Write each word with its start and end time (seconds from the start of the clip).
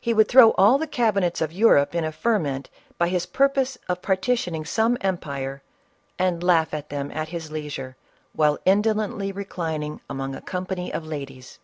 He 0.00 0.14
would 0.14 0.28
throw 0.28 0.52
all 0.52 0.78
the 0.78 0.86
cabinets 0.86 1.40
of 1.40 1.50
Eu 1.50 1.70
rope 1.70 1.92
in 1.92 2.04
a 2.04 2.12
ferment 2.12 2.70
by 2.96 3.08
his 3.08 3.26
purpose 3.26 3.76
of 3.88 4.00
partitioning 4.00 4.64
some 4.64 4.96
empire, 5.00 5.64
and 6.16 6.44
laugh 6.44 6.72
at 6.72 6.90
them 6.90 7.10
at 7.10 7.30
his 7.30 7.50
leisure, 7.50 7.96
while 8.32 8.60
indo 8.64 8.94
lently 8.94 9.34
reclining 9.34 10.00
among 10.08 10.36
a 10.36 10.40
company 10.40 10.92
of 10.92 11.04
ladies. 11.04 11.58